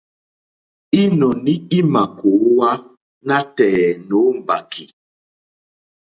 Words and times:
Ínɔ̀ní 1.01 1.53
ímà 1.77 2.03
kòówá 2.17 2.69
nátɛ̀ɛ̀ 3.27 3.89
nǒ 4.07 4.19
mbàkì. 4.37 4.85